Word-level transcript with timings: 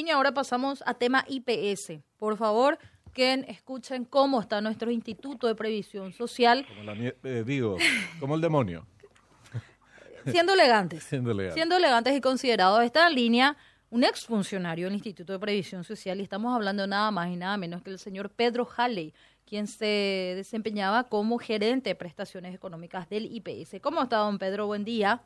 línea, 0.00 0.14
ahora 0.14 0.32
pasamos 0.32 0.82
a 0.86 0.94
tema 0.94 1.26
IPS. 1.28 2.00
Por 2.16 2.38
favor, 2.38 2.78
que 3.12 3.44
escuchen 3.48 4.06
cómo 4.06 4.40
está 4.40 4.62
nuestro 4.62 4.90
Instituto 4.90 5.46
de 5.46 5.54
Previsión 5.54 6.14
Social. 6.14 6.66
Como 6.66 6.92
eh, 6.92 7.44
digo, 7.44 7.76
como 8.18 8.34
el 8.34 8.40
demonio. 8.40 8.86
Siendo 10.24 10.54
elegantes. 10.54 11.04
Siendo 11.04 11.32
elegantes. 11.32 11.54
Siendo 11.54 11.76
elegantes 11.76 12.16
y 12.16 12.20
considerados. 12.22 12.82
Está 12.82 13.08
en 13.08 13.14
línea 13.14 13.56
un 13.90 14.04
exfuncionario 14.04 14.86
del 14.86 14.94
Instituto 14.94 15.34
de 15.34 15.38
Previsión 15.38 15.84
Social 15.84 16.18
y 16.18 16.22
estamos 16.22 16.54
hablando 16.54 16.86
nada 16.86 17.10
más 17.10 17.28
y 17.28 17.36
nada 17.36 17.58
menos 17.58 17.82
que 17.82 17.90
el 17.90 17.98
señor 17.98 18.30
Pedro 18.30 18.66
Halley, 18.76 19.12
quien 19.44 19.66
se 19.66 20.32
desempeñaba 20.34 21.10
como 21.10 21.36
gerente 21.36 21.90
de 21.90 21.94
prestaciones 21.94 22.54
económicas 22.54 23.06
del 23.10 23.26
IPS. 23.26 23.82
¿Cómo 23.82 24.02
está, 24.02 24.16
don 24.18 24.38
Pedro? 24.38 24.66
Buen 24.66 24.84
día. 24.84 25.20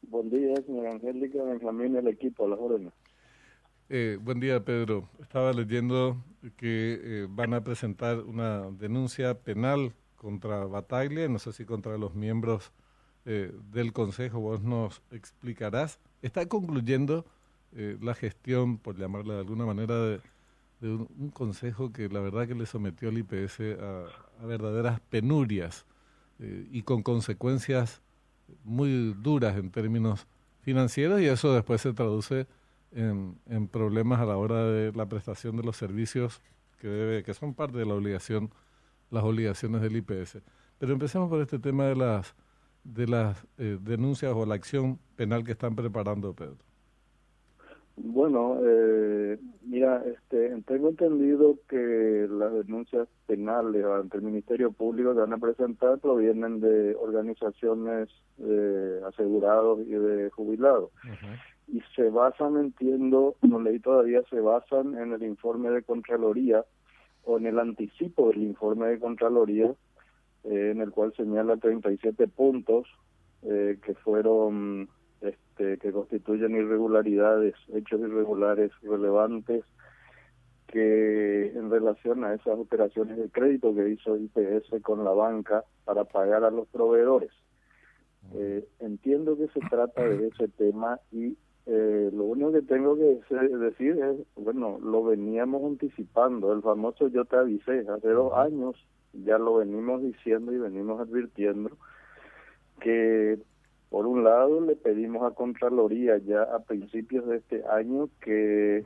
Buen 0.00 0.30
día, 0.30 0.54
señora 0.64 0.92
Angélica, 0.92 1.42
Benjamín, 1.42 1.96
el 1.96 2.08
equipo, 2.08 2.46
a 2.46 2.48
las 2.48 2.58
órdenes. 2.58 2.92
Eh, 3.90 4.18
buen 4.20 4.40
día, 4.40 4.64
Pedro. 4.64 5.08
Estaba 5.20 5.52
leyendo 5.52 6.22
que 6.56 7.00
eh, 7.02 7.26
van 7.28 7.54
a 7.54 7.62
presentar 7.62 8.20
una 8.20 8.70
denuncia 8.70 9.34
penal 9.34 9.94
contra 10.16 10.64
Bataglia, 10.64 11.28
no 11.28 11.38
sé 11.38 11.52
si 11.52 11.64
contra 11.64 11.98
los 11.98 12.14
miembros 12.14 12.72
eh, 13.26 13.52
del 13.72 13.92
Consejo, 13.92 14.40
vos 14.40 14.62
nos 14.62 15.02
explicarás. 15.10 15.98
Está 16.22 16.46
concluyendo 16.46 17.24
eh, 17.76 17.98
la 18.00 18.14
gestión, 18.14 18.78
por 18.78 18.96
llamarla 18.96 19.34
de 19.34 19.40
alguna 19.40 19.66
manera, 19.66 19.94
de, 19.98 20.20
un, 20.82 21.30
consejo 21.30 21.92
que 21.92 22.08
la 22.08 22.20
verdad 22.20 22.46
que 22.46 22.54
le 22.54 22.66
sometió 22.66 23.08
al 23.08 23.18
IPS 23.18 23.60
a, 23.80 24.46
verdaderas 24.46 25.00
penurias 25.00 25.86
eh, 26.38 26.68
y 26.70 26.82
con 26.82 27.02
consecuencias 27.02 28.02
muy 28.64 29.14
duras 29.14 29.56
en 29.56 29.70
términos 29.70 30.26
financieros 30.60 31.20
y 31.20 31.26
eso 31.26 31.54
después 31.54 31.80
se 31.80 31.94
traduce 31.94 32.46
en, 32.94 33.38
en, 33.46 33.68
problemas 33.68 34.20
a 34.20 34.26
la 34.26 34.36
hora 34.36 34.64
de 34.64 34.92
la 34.92 35.06
prestación 35.06 35.56
de 35.56 35.62
los 35.62 35.76
servicios 35.76 36.42
que 36.78 36.88
debe 36.88 37.22
que 37.22 37.34
son 37.34 37.54
parte 37.54 37.78
de 37.78 37.86
la 37.86 37.94
obligación 37.94 38.50
las 39.10 39.24
obligaciones 39.24 39.82
del 39.82 39.96
IPS 39.96 40.38
pero 40.78 40.92
empecemos 40.92 41.28
por 41.28 41.40
este 41.40 41.58
tema 41.58 41.84
de 41.86 41.96
las 41.96 42.34
de 42.84 43.06
las 43.06 43.46
eh, 43.58 43.78
denuncias 43.80 44.32
o 44.34 44.44
la 44.46 44.54
acción 44.54 44.98
penal 45.16 45.42
que 45.42 45.52
están 45.52 45.74
preparando 45.74 46.34
Pedro. 46.34 46.56
Bueno, 47.96 48.58
eh, 48.64 49.38
mira, 49.62 50.02
este, 50.04 50.50
tengo 50.66 50.88
entendido 50.88 51.56
que 51.68 52.26
las 52.28 52.52
denuncias 52.52 53.06
penales 53.26 53.84
ante 53.84 54.16
el 54.16 54.24
Ministerio 54.24 54.72
Público 54.72 55.14
que 55.14 55.20
van 55.20 55.32
a 55.32 55.38
presentar 55.38 55.98
provienen 55.98 56.60
de 56.60 56.96
organizaciones 56.96 58.08
de 58.36 59.00
asegurados 59.06 59.80
y 59.86 59.92
de 59.92 60.28
jubilados. 60.30 60.90
Y 61.66 61.80
se 61.96 62.10
basan, 62.10 62.56
entiendo, 62.56 63.36
no 63.42 63.60
leí 63.60 63.80
todavía, 63.80 64.22
se 64.30 64.40
basan 64.40 64.98
en 64.98 65.12
el 65.12 65.22
informe 65.22 65.70
de 65.70 65.82
Contraloría 65.82 66.64
o 67.24 67.38
en 67.38 67.46
el 67.46 67.58
anticipo 67.58 68.28
del 68.28 68.42
informe 68.42 68.88
de 68.88 68.98
Contraloría, 68.98 69.74
eh, 70.44 70.70
en 70.72 70.80
el 70.80 70.90
cual 70.90 71.12
señala 71.16 71.56
37 71.56 72.28
puntos 72.28 72.86
eh, 73.42 73.78
que 73.82 73.94
fueron 73.94 74.88
este, 75.20 75.78
que 75.78 75.92
constituyen 75.92 76.54
irregularidades, 76.54 77.54
hechos 77.72 78.00
irregulares 78.00 78.70
relevantes 78.82 79.64
que 80.66 81.46
en 81.54 81.70
relación 81.70 82.24
a 82.24 82.34
esas 82.34 82.58
operaciones 82.58 83.16
de 83.16 83.30
crédito 83.30 83.74
que 83.74 83.90
hizo 83.90 84.16
IPS 84.16 84.82
con 84.82 85.04
la 85.04 85.12
banca 85.12 85.64
para 85.84 86.04
pagar 86.04 86.44
a 86.44 86.50
los 86.50 86.66
proveedores. 86.68 87.30
Eh, 88.34 88.66
entiendo 88.80 89.36
que 89.36 89.46
se 89.48 89.60
trata 89.68 90.02
de 90.02 90.28
ese 90.28 90.48
tema 90.48 90.98
y 91.12 91.36
eh, 91.66 92.10
lo 92.12 92.24
único 92.24 92.52
que 92.52 92.62
tengo 92.62 92.96
que 92.96 93.20
decir 93.56 93.98
es, 93.98 94.16
bueno, 94.36 94.78
lo 94.82 95.04
veníamos 95.04 95.64
anticipando, 95.64 96.52
el 96.52 96.62
famoso 96.62 97.08
yo 97.08 97.24
te 97.24 97.36
avisé, 97.36 97.86
hace 97.88 98.08
dos 98.08 98.32
años 98.34 98.76
ya 99.12 99.38
lo 99.38 99.56
venimos 99.56 100.02
diciendo 100.02 100.52
y 100.52 100.58
venimos 100.58 101.00
advirtiendo 101.00 101.70
que 102.80 103.38
por 103.94 104.08
un 104.08 104.24
lado, 104.24 104.60
le 104.60 104.74
pedimos 104.74 105.22
a 105.22 105.36
Contraloría 105.36 106.18
ya 106.18 106.42
a 106.42 106.58
principios 106.64 107.28
de 107.28 107.36
este 107.36 107.62
año 107.68 108.08
que 108.20 108.84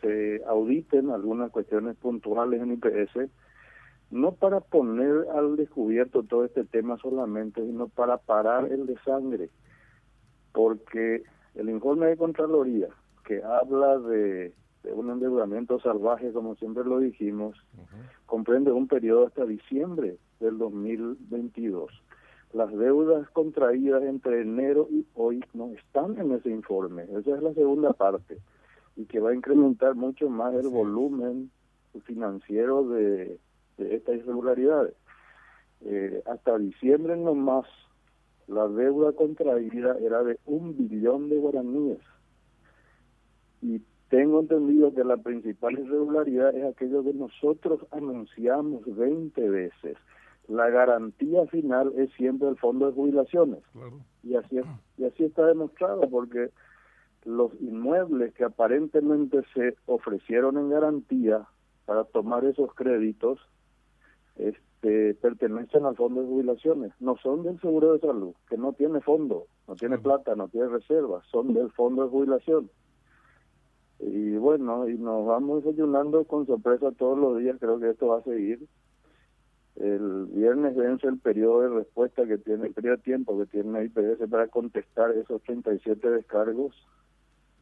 se 0.00 0.42
auditen 0.48 1.10
algunas 1.10 1.52
cuestiones 1.52 1.94
puntuales 1.94 2.60
en 2.60 2.72
IPS, 2.72 3.30
no 4.10 4.32
para 4.32 4.58
poner 4.58 5.26
al 5.32 5.54
descubierto 5.54 6.24
todo 6.24 6.44
este 6.44 6.64
tema 6.64 6.96
solamente, 6.98 7.64
sino 7.64 7.86
para 7.86 8.18
parar 8.18 8.64
el 8.72 8.86
de 8.86 8.98
sangre, 9.04 9.48
porque 10.52 11.22
el 11.56 11.68
informe 11.70 12.06
de 12.06 12.16
Contraloría, 12.16 12.88
que 13.24 13.42
habla 13.42 13.98
de, 13.98 14.54
un 14.94 15.10
endeudamiento 15.10 15.80
salvaje, 15.80 16.32
como 16.32 16.54
siempre 16.54 16.84
lo 16.84 17.00
dijimos, 17.00 17.56
comprende 18.26 18.70
un 18.70 18.86
periodo 18.86 19.26
hasta 19.26 19.44
diciembre 19.44 20.16
del 20.38 20.58
2022 20.58 21.90
las 22.56 22.72
deudas 22.72 23.28
contraídas 23.30 24.02
entre 24.04 24.40
enero 24.40 24.88
y 24.90 25.06
hoy 25.14 25.44
no 25.52 25.72
están 25.72 26.18
en 26.18 26.32
ese 26.32 26.50
informe. 26.50 27.02
Esa 27.04 27.36
es 27.36 27.42
la 27.42 27.52
segunda 27.52 27.92
parte. 27.92 28.38
Y 28.96 29.04
que 29.04 29.20
va 29.20 29.30
a 29.30 29.34
incrementar 29.34 29.94
mucho 29.94 30.30
más 30.30 30.54
el 30.54 30.68
volumen 30.68 31.50
financiero 32.04 32.88
de, 32.88 33.38
estas 33.76 34.16
irregularidades. 34.16 34.94
Eh, 35.82 36.22
hasta 36.26 36.56
diciembre 36.56 37.16
nomás 37.16 37.66
la 38.46 38.68
deuda 38.68 39.12
contraída 39.12 39.96
era 40.00 40.22
de 40.22 40.38
un 40.46 40.76
billón 40.76 41.28
de 41.28 41.36
guaraníes. 41.38 42.00
Y 43.60 43.80
tengo 44.08 44.40
entendido 44.40 44.94
que 44.94 45.02
la 45.02 45.16
principal 45.16 45.78
irregularidad 45.78 46.54
es 46.54 46.64
aquello 46.64 47.02
que 47.02 47.12
nosotros 47.12 47.80
anunciamos 47.90 48.82
20 48.86 49.48
veces. 49.48 49.96
La 50.48 50.70
garantía 50.70 51.44
final 51.46 51.92
es 51.96 52.10
siempre 52.12 52.48
el 52.48 52.56
fondo 52.56 52.86
de 52.86 52.92
jubilaciones. 52.92 53.60
Y 54.22 54.36
así 54.36 54.60
y 54.96 55.04
así 55.04 55.24
está 55.24 55.46
demostrado 55.46 56.02
porque 56.08 56.50
los 57.24 57.52
inmuebles 57.60 58.32
que 58.34 58.44
aparentemente 58.44 59.42
se 59.52 59.76
ofrecieron 59.86 60.56
en 60.56 60.70
garantía 60.70 61.44
para 61.84 62.04
tomar 62.04 62.44
esos 62.44 62.72
créditos 62.74 63.40
este, 64.36 65.14
pertenecen 65.14 65.84
al 65.84 65.96
fondo 65.96 66.22
de 66.22 66.28
jubilaciones, 66.28 66.92
no 67.00 67.16
son 67.16 67.42
del 67.42 67.60
seguro 67.60 67.94
de 67.94 68.00
salud, 68.00 68.34
que 68.48 68.56
no 68.56 68.72
tiene 68.72 69.00
fondo, 69.00 69.46
no 69.66 69.76
tiene 69.76 69.98
plata, 69.98 70.34
no 70.34 70.48
tiene 70.48 70.68
reservas, 70.68 71.26
son 71.30 71.54
del 71.54 71.70
fondo 71.72 72.04
de 72.04 72.10
jubilación. 72.10 72.70
Y 73.98 74.36
bueno, 74.36 74.88
y 74.88 74.98
nos 74.98 75.26
vamos 75.26 75.64
desayunando 75.64 76.24
con 76.24 76.46
sorpresa 76.46 76.92
todos 76.92 77.18
los 77.18 77.38
días, 77.38 77.56
creo 77.58 77.80
que 77.80 77.90
esto 77.90 78.08
va 78.08 78.18
a 78.18 78.24
seguir. 78.24 78.60
El 79.76 80.26
viernes 80.26 80.74
vence 80.74 81.06
el 81.06 81.18
periodo 81.18 81.62
de 81.62 81.68
respuesta 81.68 82.26
que 82.26 82.38
tiene, 82.38 82.68
el 82.68 82.74
periodo 82.74 82.96
de 82.96 83.02
tiempo 83.02 83.38
que 83.38 83.46
tiene 83.46 83.84
IPS 83.84 84.28
para 84.30 84.48
contestar 84.48 85.12
esos 85.12 85.42
37 85.42 86.10
descargos. 86.10 86.74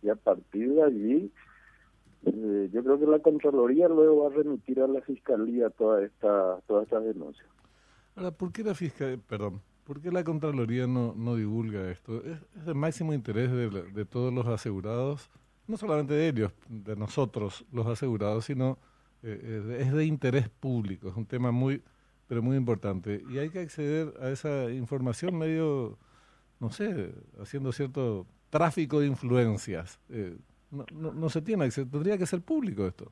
Y 0.02 0.10
a 0.10 0.16
partir 0.16 0.74
de 0.74 0.82
allí 0.82 1.32
eh, 2.26 2.70
yo 2.72 2.82
creo 2.82 2.98
que 2.98 3.06
la 3.06 3.18
Contraloría 3.18 3.88
luego 3.88 4.24
va 4.24 4.28
a 4.28 4.36
remitir 4.36 4.80
a 4.80 4.86
la 4.86 5.00
Fiscalía 5.02 5.70
toda 5.70 6.04
esta, 6.04 6.60
todas 6.66 6.84
estas 6.84 7.04
denuncias. 7.04 7.46
Ahora, 8.16 8.30
¿por 8.30 8.52
qué 8.52 8.62
la 8.62 8.74
Fiscalía, 8.74 9.18
perdón, 9.26 9.60
por 9.84 10.00
qué 10.00 10.10
la 10.10 10.24
Contraloría 10.24 10.86
no, 10.86 11.14
no 11.16 11.36
divulga 11.36 11.90
esto? 11.90 12.22
Es, 12.24 12.66
de 12.66 12.74
máximo 12.74 13.12
interés 13.12 13.50
de, 13.50 13.68
de 13.68 14.04
todos 14.04 14.32
los 14.32 14.46
asegurados, 14.46 15.30
no 15.66 15.76
solamente 15.76 16.14
de 16.14 16.28
ellos, 16.28 16.52
de 16.68 16.96
nosotros 16.96 17.64
los 17.72 17.86
asegurados, 17.86 18.44
sino 18.44 18.78
eh, 19.22 19.78
es 19.80 19.92
de 19.92 20.04
interés 20.04 20.48
público, 20.48 21.08
es 21.08 21.16
un 21.16 21.26
tema 21.26 21.50
muy 21.50 21.82
pero 22.26 22.42
muy 22.42 22.56
importante. 22.56 23.22
Y 23.30 23.38
hay 23.38 23.50
que 23.50 23.60
acceder 23.60 24.14
a 24.20 24.30
esa 24.30 24.70
información 24.70 25.36
medio, 25.36 25.98
no 26.60 26.70
sé, 26.70 27.14
haciendo 27.40 27.72
cierto 27.72 28.26
tráfico 28.50 29.00
de 29.00 29.06
influencias. 29.06 30.00
Eh, 30.08 30.36
no, 30.74 31.12
no, 31.12 31.28
se 31.28 31.42
tiene 31.42 31.64
acceso, 31.64 31.88
tendría 31.90 32.18
que 32.18 32.26
ser 32.26 32.40
público 32.42 32.86
esto. 32.86 33.10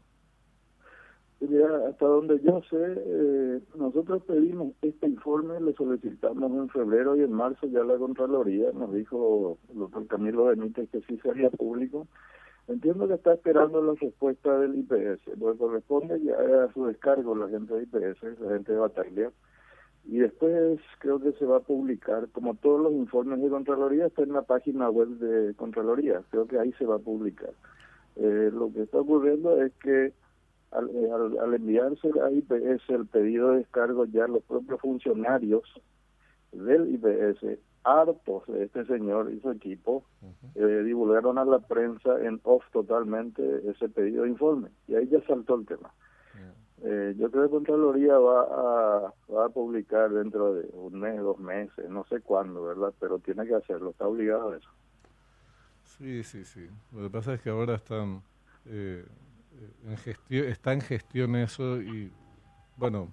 Mira, 1.41 1.89
hasta 1.89 2.07
donde 2.07 2.41
yo 2.41 2.63
sé, 2.71 2.77
eh, 2.79 3.61
nosotros 3.77 4.23
pedimos 4.25 4.75
este 4.81 5.09
informe, 5.09 5.61
le 5.61 5.73
solicitamos 5.75 6.53
en 6.53 6.69
febrero 6.69 7.17
y 7.17 7.23
en 7.23 7.33
marzo 7.33 7.67
ya 7.67 7.83
la 7.83 7.97
Contraloría 7.97 8.71
nos 8.73 8.93
dijo 8.95 9.59
el 9.73 9.81
doctor 9.81 10.07
Camilo 10.07 10.45
Benítez 10.45 10.89
que 10.91 11.01
sí 11.03 11.19
sería 11.19 11.51
público. 11.51 12.07
Entiendo 12.69 13.09
que 13.09 13.15
está 13.15 13.35
esperando 13.35 13.83
la 13.83 13.95
respuesta 13.95 14.57
del 14.61 14.77
IPS, 14.77 15.37
porque 15.41 15.59
corresponde 15.59 16.23
ya 16.23 16.37
a 16.37 16.73
su 16.73 16.87
descargo 16.87 17.35
la 17.35 17.49
gente 17.49 17.75
de 17.75 17.83
IPS, 17.83 18.41
la 18.41 18.51
gente 18.51 18.73
de 18.73 18.79
Bataglia, 18.79 19.33
y 20.05 20.19
después 20.19 20.81
creo 20.99 21.21
que 21.21 21.33
se 21.33 21.45
va 21.45 21.59
a 21.59 21.61
publicar, 21.61 22.29
como 22.33 22.55
todos 22.55 22.81
los 22.81 22.93
informes 22.93 23.41
de 23.41 23.49
Contraloría, 23.49 24.07
está 24.07 24.23
en 24.23 24.33
la 24.33 24.43
página 24.43 24.91
web 24.91 25.09
de 25.09 25.55
Contraloría, 25.55 26.23
creo 26.31 26.47
que 26.47 26.59
ahí 26.59 26.73
se 26.73 26.87
va 26.87 26.97
a 26.97 27.01
publicar. 27.01 27.53
Eh, 28.17 28.51
lo 28.53 28.73
que 28.73 28.83
está 28.83 28.99
ocurriendo 28.99 29.63
es 29.63 29.73
que 29.75 30.13
al, 30.73 30.91
eh, 30.91 31.11
al, 31.41 31.55
enviarse 31.55 32.09
a 32.21 32.31
IPS 32.31 32.89
el 32.89 33.07
pedido 33.07 33.51
de 33.51 33.59
descargo, 33.59 34.05
ya 34.07 34.27
los 34.27 34.43
propios 34.43 34.81
funcionarios 34.81 35.63
del 36.53 36.95
IPS 36.95 37.59
hartos 37.85 38.47
de 38.47 38.65
este 38.65 38.85
señor 38.87 39.33
y 39.33 39.41
su 39.41 39.51
equipo, 39.51 40.05
eh, 40.55 40.83
divulgaron 40.85 41.39
a 41.39 41.45
la 41.45 41.59
prensa 41.59 42.25
en 42.25 42.41
off 42.45 42.63
totalmente 42.73 43.43
ese 43.69 43.89
pedido 43.89 44.23
de 44.23 44.31
informe. 44.31 44.69
Y 44.87 44.95
ahí 44.95 45.09
ya 45.09 45.21
saltó 45.27 45.57
el 45.57 45.67
tema. 45.67 45.91
Eh, 46.85 47.15
yo 47.17 47.31
creo 47.31 47.45
que 47.45 47.51
Contraloría 47.51 48.19
va 48.19 48.41
a, 48.43 49.15
va 49.33 49.47
a 49.47 49.49
publicar 49.51 50.11
dentro 50.11 50.55
de 50.55 50.69
un 50.73 50.99
mes, 50.99 51.21
dos 51.21 51.39
meses, 51.39 51.89
no 51.89 52.05
sé 52.07 52.21
cuándo, 52.21 52.65
¿verdad? 52.65 52.93
Pero 52.99 53.21
tiene 53.21 53.47
que 53.47 53.55
hacerlo, 53.55 53.91
está 53.91 54.09
obligado 54.09 54.51
a 54.51 54.57
eso. 54.57 54.69
Sí, 55.85 56.25
sí, 56.25 56.45
sí. 56.45 56.69
Lo 56.91 57.03
que 57.03 57.11
pasa 57.11 57.35
es 57.35 57.41
que 57.41 57.51
ahora 57.51 57.77
están 57.77 58.23
eh, 58.67 59.05
en 59.87 59.97
gestión, 59.97 60.47
está 60.47 60.73
en 60.73 60.81
gestión 60.81 61.37
eso 61.37 61.81
y, 61.81 62.11
bueno, 62.77 63.09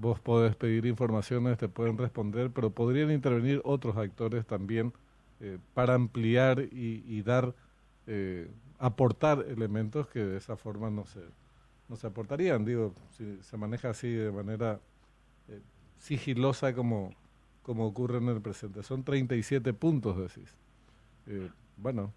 vos 0.00 0.18
podés 0.18 0.56
pedir 0.56 0.86
informaciones, 0.86 1.58
te 1.58 1.68
pueden 1.68 1.98
responder, 1.98 2.50
pero 2.50 2.70
podrían 2.70 3.10
intervenir 3.10 3.60
otros 3.64 3.96
actores 3.98 4.46
también 4.46 4.94
eh, 5.40 5.58
para 5.74 5.94
ampliar 5.94 6.60
y, 6.60 7.04
y 7.06 7.22
dar, 7.22 7.54
eh, 8.06 8.50
aportar 8.78 9.44
elementos 9.48 10.06
que 10.08 10.20
de 10.20 10.38
esa 10.38 10.56
forma 10.56 10.88
no 10.88 11.04
se, 11.04 11.20
no 11.92 11.96
se 11.96 12.06
aportarían. 12.06 12.64
Digo, 12.64 12.94
si 13.10 13.38
se 13.42 13.56
maneja 13.58 13.90
así 13.90 14.08
de 14.08 14.32
manera 14.32 14.80
eh, 15.48 15.60
sigilosa 15.98 16.74
como, 16.74 17.14
como 17.62 17.86
ocurre 17.86 18.16
en 18.16 18.28
el 18.28 18.40
presente. 18.40 18.82
Son 18.82 19.04
37 19.04 19.74
puntos, 19.74 20.16
decís. 20.16 20.56
Eh, 21.26 21.50
bueno, 21.76 22.14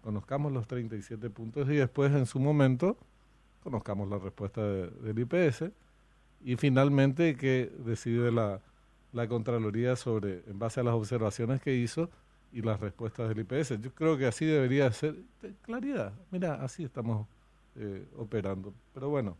conozcamos 0.00 0.52
los 0.52 0.68
37 0.68 1.28
puntos 1.28 1.68
y 1.68 1.74
después 1.74 2.12
en 2.12 2.24
su 2.24 2.38
momento 2.38 2.96
conozcamos 3.64 4.08
la 4.08 4.18
respuesta 4.18 4.62
del 4.62 5.18
IPS 5.18 5.72
y 6.44 6.54
finalmente 6.54 7.36
que 7.36 7.72
decide 7.84 8.30
la, 8.30 8.60
la 9.12 9.26
Contraloría 9.26 9.96
sobre, 9.96 10.44
en 10.46 10.58
base 10.60 10.80
a 10.80 10.84
las 10.84 10.94
observaciones 10.94 11.60
que 11.60 11.74
hizo 11.74 12.10
y 12.52 12.62
las 12.62 12.78
respuestas 12.78 13.28
del 13.28 13.40
IPS. 13.40 13.80
Yo 13.80 13.92
creo 13.92 14.16
que 14.16 14.26
así 14.26 14.44
debería 14.44 14.92
ser. 14.92 15.16
Claridad, 15.62 16.12
mira, 16.30 16.62
así 16.62 16.84
estamos 16.84 17.26
eh, 17.76 18.06
operando. 18.16 18.72
Pero 18.92 19.08
bueno, 19.08 19.36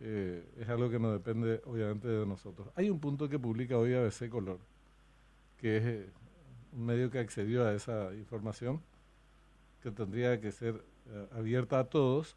eh, 0.00 0.46
es 0.58 0.68
algo 0.68 0.90
que 0.90 0.98
no 0.98 1.12
depende 1.12 1.62
obviamente 1.64 2.08
de 2.08 2.26
nosotros. 2.26 2.68
Hay 2.74 2.90
un 2.90 3.00
punto 3.00 3.28
que 3.28 3.38
publica 3.38 3.78
hoy 3.78 3.94
ABC 3.94 4.28
Color, 4.28 4.58
que 5.56 5.76
es 5.78 5.84
eh, 5.84 6.10
un 6.72 6.86
medio 6.86 7.10
que 7.10 7.18
accedió 7.18 7.66
a 7.66 7.72
esa 7.72 8.14
información, 8.14 8.82
que 9.82 9.90
tendría 9.90 10.40
que 10.40 10.52
ser 10.52 10.84
abierta 11.32 11.80
a 11.80 11.84
todos. 11.84 12.36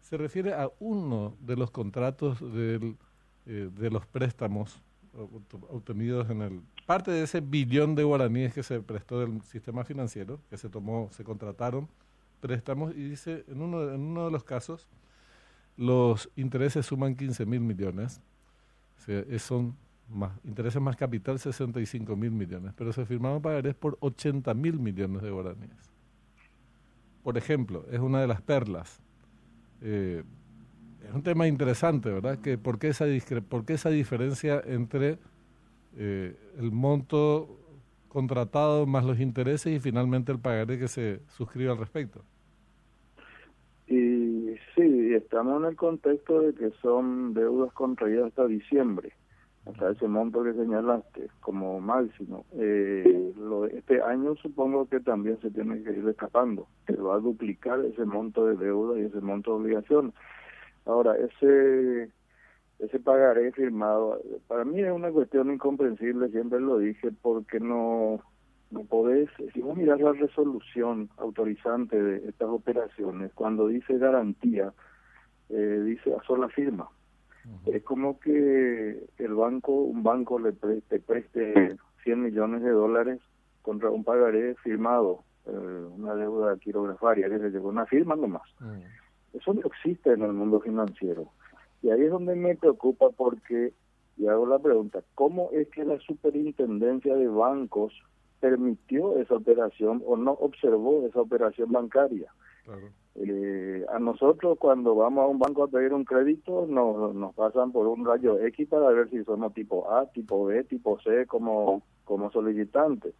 Se 0.00 0.16
refiere 0.16 0.54
a 0.54 0.70
uno 0.80 1.36
de 1.40 1.56
los 1.56 1.70
contratos 1.70 2.40
de 2.40 2.96
los 3.90 4.06
préstamos 4.06 4.82
obtenidos 5.68 6.30
en 6.30 6.42
el 6.42 6.62
parte 6.86 7.10
de 7.10 7.22
ese 7.22 7.40
billón 7.40 7.94
de 7.94 8.04
guaraníes 8.04 8.54
que 8.54 8.62
se 8.62 8.80
prestó 8.80 9.20
del 9.20 9.42
sistema 9.42 9.84
financiero 9.84 10.40
que 10.48 10.56
se 10.56 10.68
tomó 10.68 11.08
se 11.12 11.24
contrataron 11.24 11.88
préstamos 12.40 12.92
y 12.94 13.10
dice 13.10 13.44
en 13.48 13.62
uno 13.62 13.90
en 13.90 14.00
uno 14.00 14.24
de 14.24 14.30
los 14.30 14.44
casos 14.44 14.88
los 15.76 16.30
intereses 16.36 16.84
suman 16.86 17.14
15 17.14 17.46
mil 17.46 17.60
millones. 17.60 18.20
Son 19.38 19.76
más 20.08 20.32
intereses 20.44 20.80
más 20.80 20.96
capital 20.96 21.38
65 21.38 22.16
mil 22.16 22.32
millones. 22.32 22.72
Pero 22.76 22.92
se 22.92 23.06
firmaron 23.06 23.40
pagarés 23.40 23.74
por 23.74 23.96
80 24.00 24.52
mil 24.54 24.78
millones 24.78 25.22
de 25.22 25.30
guaraníes. 25.30 25.90
Por 27.22 27.38
ejemplo 27.38 27.86
es 27.90 28.00
una 28.00 28.20
de 28.20 28.26
las 28.26 28.42
perlas. 28.42 29.00
Eh, 29.80 30.22
es 31.08 31.14
un 31.14 31.22
tema 31.22 31.46
interesante, 31.46 32.10
¿verdad? 32.10 32.38
Que 32.38 32.58
¿Por 32.58 32.78
qué 32.78 32.88
esa, 32.88 33.06
por 33.48 33.64
qué 33.64 33.74
esa 33.74 33.88
diferencia 33.88 34.62
entre 34.66 35.18
eh, 35.96 36.36
el 36.58 36.70
monto 36.70 37.59
contratado 38.10 38.86
más 38.86 39.04
los 39.04 39.18
intereses 39.18 39.72
y 39.74 39.80
finalmente 39.80 40.30
el 40.32 40.38
pagaré 40.38 40.78
que 40.78 40.88
se 40.88 41.20
suscribe 41.28 41.70
al 41.70 41.78
respecto? 41.78 42.22
Y 43.86 44.54
sí, 44.74 45.14
estamos 45.14 45.62
en 45.62 45.70
el 45.70 45.76
contexto 45.76 46.42
de 46.42 46.54
que 46.54 46.70
son 46.82 47.32
deudas 47.34 47.72
contraídas 47.72 48.26
hasta 48.28 48.46
diciembre, 48.46 49.12
hasta 49.66 49.90
ese 49.90 50.06
monto 50.06 50.44
que 50.44 50.52
señalaste 50.52 51.28
como 51.40 51.80
máximo. 51.80 52.44
Eh, 52.52 53.32
lo, 53.38 53.66
este 53.66 54.02
año 54.02 54.36
supongo 54.36 54.88
que 54.88 55.00
también 55.00 55.40
se 55.40 55.50
tiene 55.50 55.82
que 55.82 55.90
ir 55.90 56.08
escapando, 56.08 56.68
que 56.86 56.94
va 56.94 57.16
a 57.16 57.20
duplicar 57.20 57.80
ese 57.84 58.04
monto 58.04 58.46
de 58.46 58.56
deuda 58.56 58.98
y 58.98 59.06
ese 59.06 59.20
monto 59.20 59.52
de 59.52 59.64
obligación. 59.64 60.12
Ahora, 60.84 61.16
ese 61.16 62.10
ese 62.80 62.98
pagaré 62.98 63.52
firmado, 63.52 64.20
para 64.46 64.64
mí 64.64 64.80
es 64.80 64.90
una 64.90 65.10
cuestión 65.10 65.52
incomprensible, 65.52 66.28
siempre 66.30 66.60
lo 66.60 66.78
dije, 66.78 67.10
porque 67.22 67.60
no, 67.60 68.20
no 68.70 68.84
podés, 68.84 69.28
si 69.52 69.60
vos 69.60 69.76
mirás 69.76 70.00
la 70.00 70.12
resolución 70.12 71.10
autorizante 71.18 72.00
de 72.00 72.28
estas 72.28 72.48
operaciones, 72.48 73.32
cuando 73.34 73.66
dice 73.66 73.98
garantía, 73.98 74.72
eh, 75.50 75.82
dice 75.84 76.14
a 76.14 76.22
sola 76.22 76.48
firma. 76.48 76.88
Es 77.66 77.82
como 77.82 78.20
que 78.20 79.06
el 79.18 79.34
banco, 79.34 79.72
un 79.72 80.02
banco 80.02 80.38
le 80.38 80.52
preste, 80.52 81.00
preste 81.00 81.76
100 82.04 82.22
millones 82.22 82.62
de 82.62 82.70
dólares 82.70 83.20
contra 83.62 83.90
un 83.90 84.04
pagaré 84.04 84.54
firmado, 84.56 85.24
eh, 85.46 85.50
una 85.50 86.14
deuda 86.14 86.56
quirografaria, 86.58 87.28
que 87.28 87.38
se 87.38 87.50
llegó 87.50 87.70
una 87.70 87.86
firma 87.86 88.14
nomás. 88.14 88.48
Eso 89.32 89.54
no 89.54 89.62
existe 89.62 90.12
en 90.12 90.22
el 90.22 90.32
mundo 90.32 90.60
financiero. 90.60 91.32
Y 91.82 91.90
ahí 91.90 92.02
es 92.02 92.10
donde 92.10 92.34
me 92.34 92.56
preocupa 92.56 93.10
porque, 93.10 93.72
y 94.16 94.26
hago 94.26 94.46
la 94.46 94.58
pregunta, 94.58 95.02
¿cómo 95.14 95.50
es 95.52 95.68
que 95.68 95.84
la 95.84 95.98
superintendencia 96.00 97.14
de 97.14 97.28
bancos 97.28 97.92
permitió 98.40 99.18
esa 99.18 99.34
operación 99.34 100.02
o 100.06 100.16
no 100.16 100.32
observó 100.32 101.06
esa 101.06 101.20
operación 101.20 101.72
bancaria? 101.72 102.32
Eh, 103.16 103.84
a 103.88 103.98
nosotros 103.98 104.56
cuando 104.58 104.94
vamos 104.94 105.24
a 105.24 105.26
un 105.26 105.38
banco 105.38 105.64
a 105.64 105.68
pedir 105.68 105.92
un 105.92 106.04
crédito 106.04 106.66
nos, 106.68 107.12
nos 107.14 107.34
pasan 107.34 107.72
por 107.72 107.88
un 107.88 108.04
rayo 108.06 108.38
X 108.38 108.68
para 108.68 108.90
ver 108.90 109.10
si 109.10 109.24
somos 109.24 109.52
tipo 109.54 109.90
A, 109.90 110.06
tipo 110.06 110.44
B, 110.44 110.62
tipo 110.64 111.00
C 111.00 111.26
como, 111.26 111.82
como 112.04 112.30
solicitantes 112.30 113.14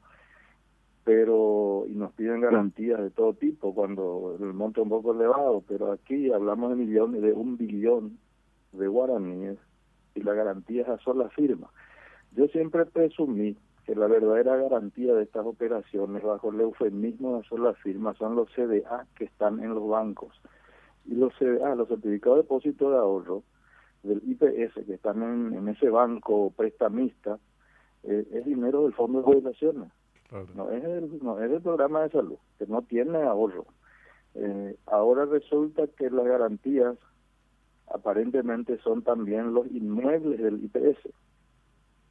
pero 1.04 1.86
y 1.88 1.94
nos 1.94 2.12
piden 2.12 2.40
garantías 2.40 3.00
de 3.00 3.10
todo 3.10 3.34
tipo 3.34 3.74
cuando 3.74 4.36
el 4.38 4.52
monto 4.52 4.80
es 4.80 4.84
un 4.84 4.90
poco 4.90 5.12
elevado, 5.12 5.62
pero 5.66 5.92
aquí 5.92 6.30
hablamos 6.32 6.70
de 6.70 6.76
millones, 6.76 7.22
de 7.22 7.32
un 7.32 7.56
billón 7.56 8.18
de 8.72 8.88
guaraníes 8.88 9.58
y 10.14 10.22
la 10.22 10.34
garantía 10.34 10.82
es 10.82 10.88
a 10.88 10.98
sola 10.98 11.28
firma. 11.30 11.70
Yo 12.32 12.46
siempre 12.48 12.86
presumí 12.86 13.56
que 13.84 13.94
la 13.94 14.06
verdadera 14.06 14.56
garantía 14.56 15.14
de 15.14 15.24
estas 15.24 15.46
operaciones 15.46 16.22
bajo 16.22 16.50
el 16.50 16.60
eufemismo 16.60 17.38
de 17.38 17.44
sola 17.44 17.74
firma 17.74 18.14
son 18.14 18.36
los 18.36 18.48
CDA 18.52 19.06
que 19.16 19.24
están 19.24 19.60
en 19.60 19.74
los 19.74 19.88
bancos. 19.88 20.40
Y 21.06 21.14
los 21.14 21.34
CDA, 21.38 21.74
los 21.74 21.88
certificados 21.88 22.38
de 22.38 22.42
depósito 22.42 22.90
de 22.90 22.98
ahorro 22.98 23.42
del 24.02 24.22
IPS 24.24 24.86
que 24.86 24.94
están 24.94 25.22
en, 25.22 25.68
ese 25.68 25.90
banco 25.90 26.52
prestamista, 26.56 27.38
eh, 28.04 28.26
es 28.32 28.44
dinero 28.44 28.84
del 28.84 28.94
Fondo 28.94 29.18
de 29.18 29.24
Jubilaciones 29.24 29.90
no, 30.54 30.70
es 30.70 30.84
el, 30.84 31.18
no 31.22 31.42
es 31.42 31.50
el 31.50 31.60
programa 31.60 32.02
de 32.02 32.10
salud, 32.10 32.38
que 32.58 32.66
no 32.66 32.82
tiene 32.82 33.22
ahorro. 33.22 33.66
Eh, 34.34 34.76
ahora 34.86 35.24
resulta 35.24 35.86
que 35.88 36.10
las 36.10 36.24
garantías 36.24 36.96
aparentemente 37.90 38.78
son 38.78 39.02
también 39.02 39.52
los 39.52 39.66
inmuebles 39.70 40.40
del 40.40 40.64
IPS. 40.64 41.08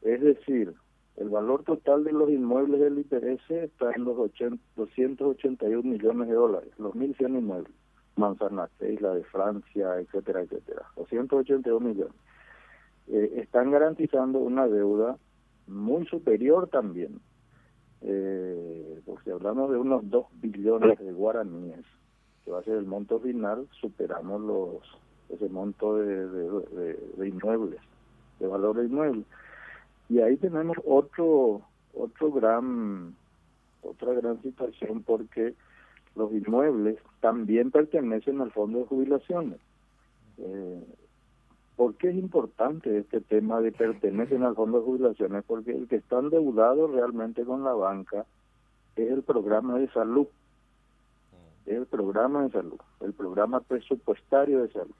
Es 0.02 0.22
decir, 0.22 0.74
el 1.18 1.30
valor 1.30 1.64
total 1.64 2.04
de 2.04 2.12
los 2.12 2.30
inmuebles 2.30 2.80
del 2.80 3.00
IPS 3.00 3.52
está 3.52 3.92
en 3.94 4.06
los 4.06 4.16
281 4.16 5.84
millones 5.84 6.28
de 6.28 6.34
dólares, 6.34 6.72
los 6.78 6.94
1.100 6.94 7.40
inmuebles. 7.40 7.74
Manzanares, 8.16 8.74
Isla 8.82 9.14
de 9.14 9.24
Francia, 9.24 10.00
etcétera, 10.00 10.42
etcétera. 10.42 10.84
281 10.98 11.80
millones. 11.80 12.16
Eh, 13.08 13.36
están 13.38 13.72
garantizando 13.72 14.40
una 14.40 14.68
deuda 14.68 15.18
muy 15.68 16.06
superior 16.08 16.68
también 16.68 17.22
eh, 18.02 19.02
si 19.24 19.32
hablamos 19.32 19.72
de 19.72 19.78
unos 19.78 20.10
2 20.10 20.26
billones 20.34 20.98
de 21.00 21.12
guaraníes, 21.12 21.86
que 22.44 22.52
va 22.52 22.60
a 22.60 22.64
ser 22.64 22.78
el 22.78 22.86
monto 22.86 23.20
final, 23.20 23.68
superamos 23.82 24.42
los 24.42 25.00
ese 25.30 25.50
monto 25.50 25.98
de, 25.98 26.28
de, 26.28 27.28
inmuebles, 27.28 27.80
de 28.40 28.48
valor 28.48 28.78
de 28.78 28.86
inmuebles. 28.86 29.26
Y 30.10 30.20
ahí 30.20 30.38
tenemos 30.38 30.78
otro 30.86 31.62
otro 31.94 32.32
gran 32.32 33.16
otra 33.82 34.14
gran 34.14 34.42
situación 34.42 35.04
porque 35.04 35.54
los 36.16 36.32
inmuebles 36.32 36.98
también 37.22 37.72
pertenecen 37.72 38.42
al 38.42 38.52
fondo 38.52 38.80
de 38.80 38.86
jubilaciones. 38.86 39.60
Eh, 40.38 40.84
¿Por 41.76 41.96
qué 41.96 42.10
es 42.10 42.16
importante 42.16 42.98
este 42.98 43.22
tema 43.22 43.62
de 43.62 43.72
pertenecen 43.72 44.44
al 44.44 44.56
fondo 44.56 44.80
de 44.80 44.86
jubilaciones? 44.86 45.44
Porque 45.46 45.72
el 45.72 45.88
que 45.88 45.98
está 45.98 46.20
endeudado 46.20 46.88
realmente 46.88 47.46
con 47.46 47.64
la 47.64 47.74
banca 47.74 48.26
es 48.98 49.10
el 49.10 49.24
programa 49.24 49.80
de 49.80 49.88
salud. 49.92 50.28
Es 51.66 51.78
el 51.78 51.86
programa 51.86 52.44
de 52.44 52.50
salud, 52.50 52.80
el 53.00 53.14
programa 53.14 53.62
presupuestario 53.62 54.64
de 54.64 54.72
salud. 54.74 54.96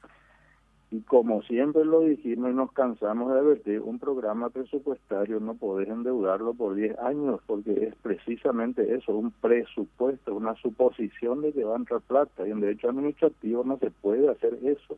Y 0.92 1.02
como 1.02 1.44
siempre 1.44 1.86
lo 1.86 2.02
dijimos 2.02 2.50
y 2.50 2.54
nos 2.56 2.72
cansamos 2.72 3.32
de 3.32 3.40
advertir, 3.40 3.82
un 3.82 4.00
programa 4.00 4.50
presupuestario 4.50 5.40
no 5.40 5.54
podés 5.54 5.88
endeudarlo 5.88 6.56
por 6.56 6.74
10 6.74 6.98
años 6.98 7.40
porque 7.46 7.72
es 7.86 7.96
precisamente 8.02 8.96
eso, 8.96 9.16
un 9.16 9.30
presupuesto, 9.30 10.34
una 10.34 10.56
suposición 10.56 11.42
de 11.42 11.54
que 11.54 11.64
va 11.64 11.76
a 11.76 11.78
entrar 11.78 12.02
plata. 12.02 12.48
Y 12.48 12.52
en 12.52 12.62
derecho 12.62 12.90
administrativo 12.90 13.64
no 13.64 13.78
se 13.78 13.92
puede 13.92 14.30
hacer 14.30 14.58
eso. 14.64 14.98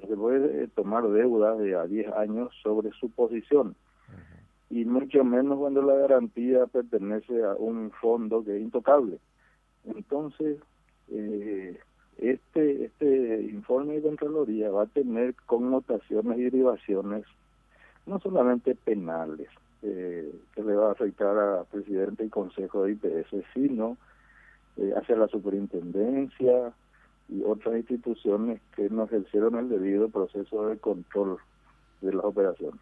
No 0.00 0.08
se 0.08 0.16
puede 0.16 0.64
eh, 0.64 0.68
tomar 0.72 1.08
deuda 1.08 1.56
de 1.56 1.74
a 1.74 1.84
10 1.84 2.12
años 2.12 2.54
sobre 2.62 2.92
suposición. 2.92 3.74
Y 4.70 4.84
mucho 4.84 5.24
menos 5.24 5.58
cuando 5.58 5.82
la 5.82 5.94
garantía 5.94 6.66
pertenece 6.66 7.42
a 7.42 7.54
un 7.54 7.90
fondo 7.90 8.44
que 8.44 8.56
es 8.56 8.62
intocable. 8.62 9.18
Entonces, 9.84 10.58
eh, 11.10 11.78
este, 12.18 12.84
este 12.84 13.42
informe 13.50 13.94
de 13.94 14.02
Contraloría 14.02 14.70
va 14.70 14.84
a 14.84 14.86
tener 14.86 15.34
connotaciones 15.46 16.38
y 16.38 16.42
derivaciones 16.44 17.24
no 18.06 18.18
solamente 18.20 18.74
penales, 18.74 19.48
eh, 19.82 20.32
que 20.54 20.62
le 20.62 20.74
va 20.74 20.88
a 20.88 20.92
afectar 20.92 21.36
a 21.38 21.64
presidente 21.64 22.24
y 22.24 22.28
consejo 22.28 22.84
de 22.84 22.92
IPS, 22.92 23.44
sino 23.54 23.96
eh, 24.76 24.92
hacia 24.96 25.16
la 25.16 25.28
superintendencia 25.28 26.72
y 27.28 27.42
otras 27.44 27.76
instituciones 27.76 28.60
que 28.74 28.90
no 28.90 29.04
ejercieron 29.04 29.56
el 29.56 29.68
debido 29.68 30.08
proceso 30.08 30.66
de 30.68 30.78
control 30.78 31.38
de 32.00 32.12
las 32.12 32.24
operaciones. 32.24 32.80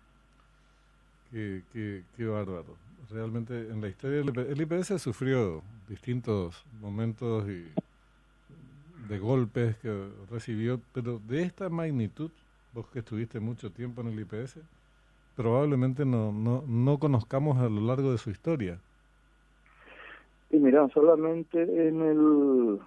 Qué, 1.31 1.63
qué, 1.73 2.03
qué 2.17 2.27
bárbaro. 2.27 2.77
Realmente 3.11 3.69
en 3.69 3.81
la 3.81 3.89
historia 3.89 4.21
el 4.21 4.61
IPS 4.61 5.01
sufrió 5.03 5.63
distintos 5.89 6.65
momentos 6.81 7.49
y 7.49 7.67
de 9.11 9.19
golpes 9.19 9.77
que 9.79 10.09
recibió, 10.31 10.81
pero 10.93 11.19
de 11.19 11.43
esta 11.43 11.69
magnitud, 11.69 12.31
vos 12.73 12.87
que 12.93 13.01
estuviste 13.01 13.41
mucho 13.41 13.73
tiempo 13.73 14.03
en 14.03 14.07
el 14.07 14.21
IPS, 14.21 14.61
probablemente 15.35 16.05
no, 16.05 16.31
no, 16.31 16.63
no 16.69 16.99
conozcamos 16.99 17.59
a 17.59 17.69
lo 17.69 17.81
largo 17.81 18.13
de 18.13 18.19
su 18.19 18.31
historia. 18.31 18.79
Y 20.51 20.59
mira, 20.59 20.89
solamente 20.91 21.61
en, 21.61 22.03
el, 22.03 22.79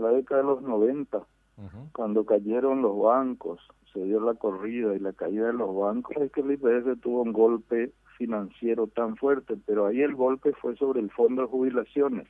la 0.00 0.08
década 0.12 0.40
de 0.40 0.46
los 0.46 0.62
90, 0.62 1.22
cuando 1.92 2.24
cayeron 2.24 2.80
los 2.80 2.98
bancos, 2.98 3.60
se 3.92 4.02
dio 4.04 4.20
la 4.20 4.32
corrida 4.32 4.94
y 4.94 4.98
la 4.98 5.12
caída 5.12 5.48
de 5.48 5.52
los 5.52 5.76
bancos, 5.76 6.16
es 6.16 6.32
que 6.32 6.40
el 6.40 6.52
IPS 6.52 7.02
tuvo 7.02 7.20
un 7.20 7.34
golpe 7.34 7.92
financiero 8.16 8.86
tan 8.86 9.16
fuerte, 9.16 9.56
pero 9.66 9.86
ahí 9.86 10.00
el 10.00 10.14
golpe 10.14 10.54
fue 10.54 10.74
sobre 10.76 11.00
el 11.00 11.10
fondo 11.10 11.42
de 11.42 11.48
jubilaciones. 11.48 12.26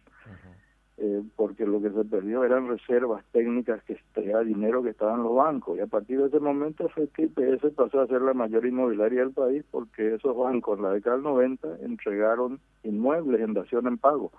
Eh, 1.01 1.23
porque 1.37 1.65
lo 1.65 1.81
que 1.81 1.91
se 1.91 2.05
perdió 2.05 2.43
eran 2.43 2.67
reservas 2.67 3.25
técnicas 3.31 3.81
que 3.85 3.93
extraía 3.93 4.41
dinero 4.41 4.83
que 4.83 4.91
estaban 4.91 5.21
en 5.21 5.27
los 5.27 5.35
bancos. 5.37 5.79
Y 5.79 5.81
a 5.81 5.87
partir 5.87 6.19
de 6.19 6.27
ese 6.27 6.41
momento 6.41 6.89
fue 6.89 7.09
que 7.11 7.23
IPS 7.23 7.73
pasó 7.77 8.01
a 8.01 8.09
ser 8.09 8.21
la 8.21 8.35
mayor 8.35 8.67
inmobiliaria 8.67 9.21
del 9.21 9.31
país 9.31 9.65
porque 9.71 10.17
esos 10.17 10.37
bancos 10.37 10.77
en 10.77 10.85
la 10.85 10.91
década 10.91 11.15
del 11.15 11.25
90 11.25 11.69
entregaron 11.83 12.59
inmuebles 12.83 13.41
en 13.41 13.55
dación 13.55 13.87
en 13.87 13.99
pago. 13.99 14.33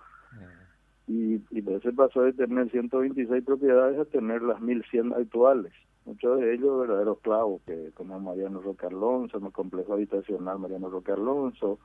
Y 1.07 1.35
IPS 1.49 1.95
pasó 1.95 2.23
de 2.23 2.33
tener 2.33 2.69
126 2.69 3.41
propiedades 3.45 3.97
a 3.97 4.05
tener 4.05 4.41
las 4.41 4.59
1100 4.59 5.13
actuales. 5.13 5.71
Muchos 6.03 6.41
de 6.41 6.53
ellos 6.53 6.81
verdaderos 6.81 7.19
clavos, 7.19 7.61
que 7.65 7.91
como 7.93 8.19
Mariano 8.19 8.59
Roque 8.59 8.87
Alonso, 8.87 9.37
el 9.37 9.51
complejo 9.53 9.93
habitacional 9.93 10.59
Mariano 10.59 10.89
Roque 10.89 11.13
Alonso, 11.13 11.79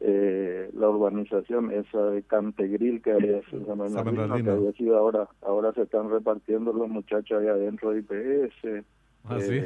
eh, 0.00 0.70
la 0.74 0.88
urbanización 0.88 1.70
esa 1.72 2.02
de 2.06 2.22
Cantegril 2.22 3.02
que 3.02 3.12
había, 3.12 3.40
que 3.42 4.50
había 4.50 4.72
sido 4.72 4.96
ahora 4.96 5.28
ahora 5.42 5.72
se 5.74 5.82
están 5.82 6.10
repartiendo 6.10 6.72
los 6.72 6.88
muchachos 6.88 7.40
ahí 7.40 7.48
adentro 7.48 7.90
de 7.90 7.98
IPS 8.00 8.84
ah 9.24 9.40
sí. 9.40 9.60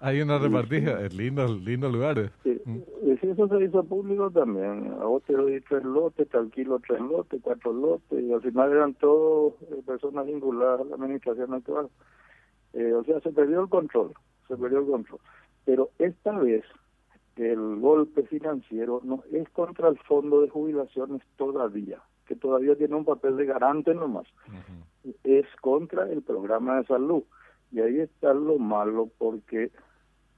Hay 0.00 0.22
una 0.22 0.38
repartija 0.38 1.00
es 1.02 1.14
lindo 1.14 1.46
lindo 1.46 1.88
lugar 1.88 2.18
eh. 2.18 2.30
sí, 2.42 2.60
mm. 2.64 2.80
eso 3.04 3.48
se 3.48 3.64
hizo 3.64 3.84
público 3.84 4.30
también. 4.30 4.92
A 5.00 5.04
vos 5.04 5.22
te 5.24 5.34
doy 5.34 5.60
tres 5.60 5.84
lotes 5.84 6.28
te 6.28 6.36
alquilo 6.36 6.80
tres 6.80 7.00
lotes 7.00 7.40
cuatro 7.40 7.72
lotes 7.72 8.20
y 8.20 8.32
al 8.32 8.40
final 8.42 8.72
eran 8.72 8.94
todos 8.94 9.54
eh, 9.70 9.82
personas 9.86 10.26
vinculadas 10.26 10.80
a 10.80 10.84
la 10.84 10.94
administración 10.96 11.54
actual. 11.54 11.88
Eh, 12.72 12.92
o 12.92 13.04
sea 13.04 13.20
se 13.20 13.30
perdió 13.30 13.60
el 13.60 13.68
control 13.68 14.12
se 14.48 14.56
perdió 14.56 14.80
el 14.80 14.86
control. 14.86 15.20
Pero 15.64 15.90
esta 15.98 16.36
vez 16.38 16.64
el 17.36 17.80
golpe 17.80 18.22
financiero 18.24 19.00
no 19.04 19.22
es 19.32 19.48
contra 19.50 19.88
el 19.88 19.98
fondo 19.98 20.40
de 20.42 20.48
jubilaciones 20.48 21.22
todavía, 21.36 22.00
que 22.26 22.36
todavía 22.36 22.76
tiene 22.76 22.96
un 22.96 23.04
papel 23.04 23.36
de 23.36 23.46
garante 23.46 23.94
nomás, 23.94 24.26
es 25.24 25.46
contra 25.60 26.10
el 26.10 26.22
programa 26.22 26.78
de 26.78 26.86
salud. 26.86 27.22
Y 27.72 27.80
ahí 27.80 28.00
está 28.00 28.34
lo 28.34 28.58
malo 28.58 29.08
porque 29.16 29.70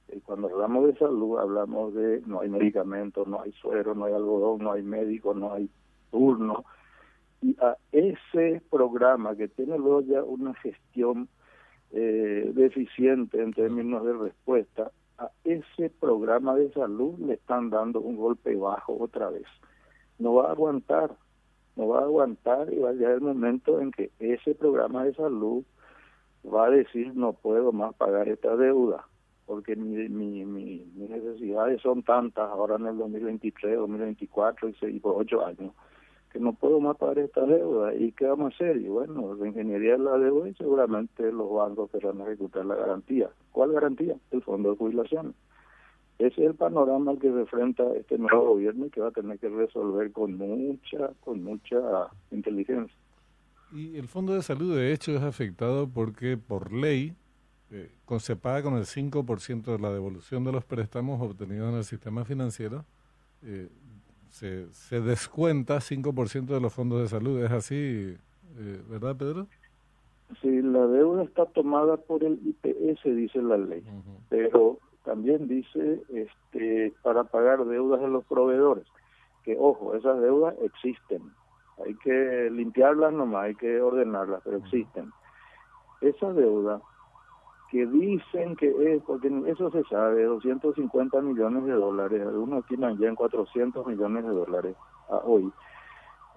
eh, 0.09 0.19
cuando 0.23 0.49
hablamos 0.49 0.87
de 0.87 0.97
salud 0.97 1.39
hablamos 1.39 1.93
de 1.93 2.21
no 2.25 2.41
hay 2.41 2.49
medicamentos, 2.49 3.27
no 3.27 3.41
hay 3.41 3.51
suero, 3.53 3.95
no 3.95 4.05
hay 4.05 4.13
algodón, 4.13 4.63
no 4.63 4.71
hay 4.71 4.83
médico, 4.83 5.33
no 5.33 5.53
hay 5.53 5.69
turno. 6.11 6.63
Y 7.41 7.57
a 7.59 7.75
ese 7.91 8.61
programa 8.69 9.35
que 9.35 9.47
tiene 9.47 9.77
luego 9.77 10.01
ya 10.01 10.23
una 10.23 10.53
gestión 10.55 11.27
eh, 11.91 12.51
deficiente 12.53 13.41
en 13.41 13.53
términos 13.53 14.05
de 14.05 14.13
respuesta, 14.13 14.91
a 15.17 15.29
ese 15.43 15.89
programa 15.89 16.55
de 16.55 16.71
salud 16.71 17.17
le 17.19 17.33
están 17.33 17.69
dando 17.69 18.01
un 18.01 18.15
golpe 18.15 18.55
bajo 18.55 18.97
otra 18.99 19.29
vez. 19.29 19.45
No 20.19 20.35
va 20.35 20.47
a 20.47 20.51
aguantar, 20.51 21.15
no 21.75 21.87
va 21.87 21.99
a 21.99 22.03
aguantar 22.03 22.71
y 22.73 22.79
va 22.79 22.89
a 22.89 22.93
llegar 22.93 23.13
el 23.13 23.21
momento 23.21 23.79
en 23.79 23.91
que 23.91 24.11
ese 24.19 24.55
programa 24.55 25.03
de 25.05 25.13
salud 25.13 25.63
va 26.45 26.65
a 26.65 26.69
decir 26.69 27.15
no 27.15 27.33
puedo 27.33 27.71
más 27.71 27.93
pagar 27.95 28.27
esta 28.27 28.55
deuda 28.55 29.05
porque 29.45 29.75
mi, 29.75 30.07
mi, 30.09 30.45
mis 30.45 31.09
necesidades 31.09 31.81
son 31.81 32.03
tantas 32.03 32.49
ahora 32.49 32.75
en 32.75 32.87
el 32.87 32.97
2023, 32.97 33.77
2024 33.77 34.69
y, 34.89 34.99
por 34.99 35.21
ocho 35.21 35.45
años 35.45 35.73
que 36.33 36.39
no 36.39 36.53
puedo 36.53 36.79
más 36.79 36.97
pagar 36.97 37.19
esta 37.19 37.45
deuda. 37.45 37.93
¿Y 37.93 38.11
qué 38.13 38.25
vamos 38.25 38.51
a 38.51 38.55
hacer? 38.55 38.77
Y 38.77 38.87
bueno, 38.87 39.35
la 39.35 39.47
ingeniería 39.47 39.97
la 39.97 40.17
deuda 40.17 40.49
y 40.49 40.55
seguramente 40.55 41.31
los 41.31 41.53
bancos 41.53 41.91
querrán 41.91 42.21
ejecutar 42.21 42.65
la 42.65 42.75
garantía. 42.75 43.29
¿Cuál 43.51 43.71
garantía? 43.71 44.15
El 44.31 44.41
fondo 44.41 44.71
de 44.71 44.77
jubilación. 44.77 45.35
Ese 46.17 46.41
es 46.41 46.47
el 46.49 46.55
panorama 46.55 47.13
que 47.19 47.31
se 47.31 47.39
enfrenta 47.39 47.83
este 47.95 48.17
nuevo 48.17 48.53
gobierno 48.53 48.87
y 48.87 48.89
que 48.89 49.01
va 49.01 49.09
a 49.09 49.11
tener 49.11 49.37
que 49.37 49.49
resolver 49.49 50.11
con 50.11 50.35
mucha, 50.37 51.11
con 51.21 51.43
mucha 51.43 51.77
inteligencia. 52.31 52.95
Y 53.71 53.97
el 53.97 54.07
fondo 54.07 54.33
de 54.33 54.41
salud, 54.41 54.75
de 54.75 54.91
hecho, 54.91 55.11
es 55.15 55.21
afectado 55.21 55.87
porque 55.87 56.37
por 56.37 56.73
ley 56.73 57.15
eh, 57.71 57.91
se 58.19 58.35
paga 58.35 58.63
con 58.63 58.75
el 58.75 58.85
5% 58.85 59.63
de 59.63 59.79
la 59.79 59.91
devolución 59.91 60.43
de 60.43 60.51
los 60.51 60.65
préstamos 60.65 61.21
obtenidos 61.21 61.71
en 61.71 61.77
el 61.77 61.83
sistema 61.83 62.25
financiero. 62.25 62.85
Eh, 63.43 63.69
se, 64.33 64.65
se 64.73 64.99
descuenta 64.99 65.75
5% 65.75 66.47
de 66.47 66.59
los 66.59 66.73
fondos 66.73 67.01
de 67.01 67.07
salud. 67.07 67.43
¿Es 67.43 67.51
así, 67.51 68.17
eh, 68.57 68.81
verdad, 68.89 69.15
Pedro? 69.15 69.45
Sí, 70.41 70.61
la 70.63 70.87
deuda 70.87 71.23
está 71.23 71.45
tomada 71.45 71.97
por 71.97 72.23
el 72.23 72.39
IPS, 72.43 73.03
dice 73.15 73.39
la 73.43 73.57
ley, 73.57 73.83
pero 74.29 74.79
también 75.05 75.47
dice 75.47 76.01
este 76.09 76.91
para 77.03 77.25
pagar 77.25 77.63
deudas 77.65 78.01
de 78.01 78.07
los 78.07 78.25
proveedores, 78.25 78.87
que 79.43 79.55
ojo, 79.59 79.93
esas 79.93 80.19
deudas 80.19 80.55
existen, 80.63 81.21
hay 81.85 81.93
que 81.97 82.49
limpiarlas 82.51 83.13
nomás, 83.13 83.43
hay 83.43 83.55
que 83.55 83.79
ordenarlas, 83.79 84.41
pero 84.43 84.57
existen. 84.57 85.11
Esa 86.01 86.33
deuda 86.33 86.81
que 87.73 87.87
dicen 87.87 88.55
que 88.55 88.67
es, 88.93 89.01
porque 89.01 89.29
eso 89.47 89.71
se 89.71 89.83
sabe, 89.85 90.25
250 90.25 91.21
millones 91.21 91.65
de 91.65 91.71
dólares, 91.71 92.21
algunos 92.21 92.63
tienen 92.67 92.99
ya 92.99 93.07
en 93.07 93.15
400 93.15 93.87
millones 93.87 94.25
de 94.25 94.29
dólares 94.29 94.75
a 95.09 95.15
hoy, 95.15 95.51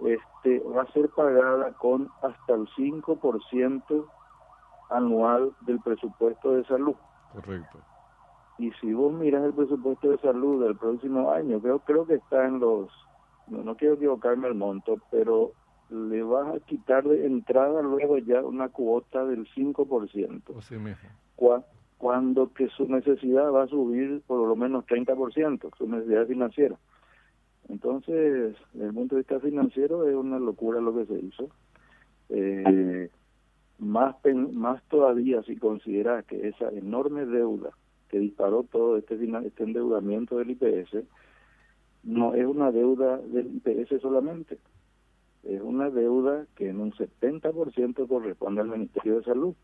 este 0.01 0.61
va 0.61 0.81
a 0.81 0.93
ser 0.93 1.11
pagada 1.11 1.75
con 1.75 2.09
hasta 2.23 2.55
el 2.55 2.67
5% 2.69 4.07
anual 4.89 5.53
del 5.61 5.79
presupuesto 5.81 6.53
de 6.53 6.65
salud. 6.65 6.95
Correcto. 7.35 7.81
Y 8.57 8.71
si 8.81 8.95
vos 8.95 9.13
miras 9.13 9.45
el 9.45 9.53
presupuesto 9.53 10.09
de 10.09 10.19
salud 10.21 10.65
del 10.65 10.79
próximo 10.79 11.33
año, 11.33 11.61
creo, 11.61 11.81
creo 11.81 12.07
que 12.07 12.15
está 12.15 12.47
en 12.47 12.61
los, 12.61 12.89
no, 13.49 13.63
no 13.63 13.77
quiero 13.77 13.97
equivocarme 13.97 14.49
el 14.49 14.55
monto, 14.55 14.97
pero 15.11 15.53
le 15.91 16.23
vas 16.23 16.57
a 16.57 16.61
quitar 16.61 17.05
de 17.05 17.27
entrada 17.27 17.83
luego 17.83 18.19
ya 18.19 18.43
una 18.43 18.69
cuota 18.69 19.25
del 19.25 19.47
5%. 19.47 20.59
Así 20.59 20.77
mismo. 20.77 21.65
cuando 21.99 22.53
que 22.53 22.69
su 22.69 22.87
necesidad 22.87 23.51
va 23.53 23.65
a 23.65 23.69
subir 23.69 24.23
por 24.27 24.47
lo 24.47 24.57
menos 24.57 24.85
30%, 24.87 25.77
su 25.77 25.89
necesidad 25.89 26.27
financiera. 26.27 26.77
Entonces, 27.69 28.55
desde 28.73 28.87
el 28.87 28.95
punto 28.95 29.17
de 29.17 29.23
vista 29.23 29.41
financiero 29.41 30.09
es 30.09 30.15
una 30.15 30.39
locura 30.39 30.81
lo 30.81 30.95
que 30.95 31.07
se 31.07 31.19
hizo. 31.19 31.49
Eh, 32.29 33.11
más, 33.79 34.17
más 34.53 34.83
todavía 34.89 35.43
si 35.43 35.57
considera 35.57 36.23
que 36.23 36.49
esa 36.49 36.69
enorme 36.71 37.25
deuda 37.27 37.71
que 38.09 38.19
disparó 38.19 38.65
todo 38.65 38.97
este, 38.97 39.15
este 39.15 39.65
endeudamiento 39.65 40.39
del 40.39 40.51
IPS 40.51 41.05
no 42.05 42.35
es 42.35 42.47
una 42.47 42.71
deuda 42.71 43.19
del 43.19 43.57
IPS 43.57 44.01
solamente, 44.01 44.59
es 45.49 45.61
una 45.63 45.91
deuda 45.91 46.47
que 46.55 46.69
en 46.69 46.81
un 46.81 46.93
70% 46.93 48.09
corresponde 48.09 48.61
al 48.61 48.69
Ministerio 48.69 49.19
de 49.19 49.25
Salud. 49.25 49.55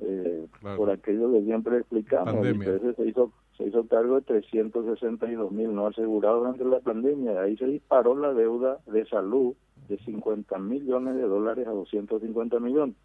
eh, 0.00 0.46
por 0.76 0.90
aquello 0.90 1.32
que 1.32 1.42
siempre 1.42 1.78
explicamos. 1.78 2.46
IPS 2.46 2.96
se 2.96 3.06
hizo, 3.06 3.32
se 3.56 3.64
hizo 3.64 3.86
cargo 3.86 4.16
de 4.16 4.22
362 4.22 5.52
mil 5.52 5.74
no 5.74 5.86
asegurados 5.86 6.40
durante 6.40 6.64
la 6.64 6.80
pandemia. 6.80 7.40
Ahí 7.40 7.56
se 7.56 7.66
disparó 7.66 8.16
la 8.16 8.34
deuda 8.34 8.78
de 8.86 9.06
salud 9.06 9.54
de 9.88 9.98
50 9.98 10.58
millones 10.58 11.14
de 11.14 11.22
dólares 11.22 11.66
a 11.66 11.70
250 11.70 12.60
millones. 12.60 12.96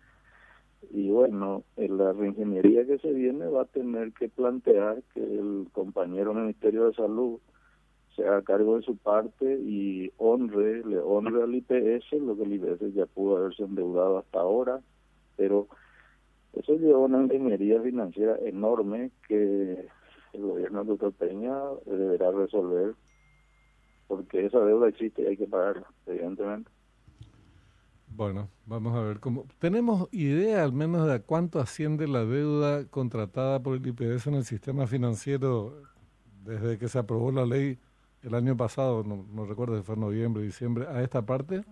Y 0.92 1.10
bueno, 1.10 1.64
en 1.78 1.98
la 1.98 2.12
reingeniería 2.12 2.86
que 2.86 2.98
se 2.98 3.14
viene 3.14 3.48
va 3.48 3.62
a 3.62 3.66
tener 3.66 4.12
que 4.14 4.28
plantear 4.28 5.02
que 5.14 5.22
el 5.22 5.68
compañero 5.72 6.34
Ministerio 6.34 6.88
de 6.88 6.94
Salud 6.94 7.40
se 8.16 8.28
haga 8.28 8.42
cargo 8.44 8.78
de 8.78 8.84
su 8.84 8.96
parte 8.98 9.60
y 9.60 10.12
honre, 10.18 10.86
le 10.86 11.00
honre 11.00 11.44
al 11.44 11.56
IPS 11.56 12.12
lo 12.22 12.36
que 12.38 12.44
el 12.44 12.54
IPS 12.54 12.94
ya 12.94 13.06
pudo 13.06 13.38
haberse 13.38 13.64
endeudado 13.64 14.20
hasta 14.20 14.40
ahora, 14.40 14.82
pero 15.36 15.68
eso 16.54 16.74
lleva 16.76 17.00
una 17.00 17.22
ingeniería 17.22 17.82
financiera 17.82 18.38
enorme 18.44 19.12
que 19.28 19.88
el 20.34 20.42
gobierno 20.42 20.84
de 20.84 20.90
doctor 20.90 21.14
Peña 21.14 21.56
deberá 21.86 22.32
resolver 22.32 22.94
porque 24.08 24.46
esa 24.46 24.60
deuda 24.60 24.90
existe 24.90 25.24
y 25.24 25.26
hay 25.26 25.38
que 25.38 25.48
pagarla, 25.48 25.88
evidentemente. 26.06 26.70
Bueno, 28.08 28.50
vamos 28.68 28.96
a 28.96 29.02
ver 29.02 29.20
cómo. 29.20 29.48
¿Tenemos 29.58 30.08
idea 30.12 30.64
al 30.64 30.72
menos 30.72 31.08
de 31.08 31.20
cuánto 31.22 31.60
asciende 31.60 32.08
la 32.08 32.24
deuda 32.26 32.86
contratada 32.90 33.64
por 33.64 33.76
el 33.76 33.88
IPS 33.88 34.28
en 34.28 34.36
el 34.36 34.44
sistema 34.44 34.86
financiero 34.86 35.82
desde 36.44 36.78
que 36.78 36.88
se 36.88 37.00
aprobó 37.00 37.32
la 37.32 37.46
ley 37.46 37.80
el 38.24 38.34
año 38.36 38.58
pasado? 38.58 39.04
No, 39.04 39.26
no 39.32 39.46
recuerdo 39.46 39.78
si 39.78 39.84
fue 39.84 39.96
noviembre, 39.96 40.44
diciembre, 40.44 40.88
a 40.88 41.02
esta 41.02 41.22
parte 41.24 41.64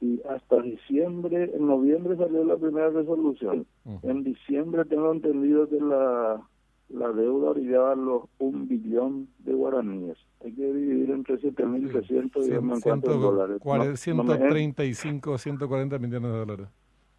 y 0.00 0.20
hasta 0.28 0.62
diciembre, 0.62 1.50
en 1.54 1.66
noviembre 1.66 2.16
salió 2.16 2.44
la 2.44 2.56
primera 2.56 2.90
resolución. 2.90 3.66
En 4.02 4.22
diciembre 4.22 4.84
tengo 4.84 5.10
entendido 5.12 5.68
que 5.68 5.80
la, 5.80 6.40
la 6.88 7.12
deuda 7.12 7.50
orillaba 7.50 7.94
los 7.96 8.22
un 8.38 8.68
billón 8.68 9.28
de 9.40 9.54
guaraníes. 9.54 10.16
Hay 10.44 10.52
que 10.52 10.72
dividir 10.72 11.10
entre 11.10 11.36
7.300 11.40 12.46
y 12.46 12.52
en 12.52 12.80
cuántos 12.80 13.20
dólares. 13.20 13.60
135, 14.00 15.38
140 15.38 15.98
millones 15.98 16.32
de 16.32 16.38
dólares. 16.38 16.68